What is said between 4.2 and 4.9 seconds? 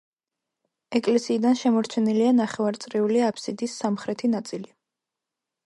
ნაწილი.